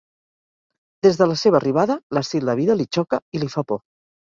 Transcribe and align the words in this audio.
Des 1.07 1.19
de 1.19 1.27
la 1.33 1.35
seva 1.43 1.59
arribada, 1.63 1.99
l'estil 2.19 2.51
de 2.51 2.57
vida 2.63 2.79
li 2.83 2.91
xoca 2.99 3.23
i 3.39 3.45
li 3.45 3.55
fa 3.59 3.67
por. 3.75 3.87